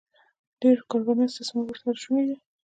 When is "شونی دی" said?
2.03-2.35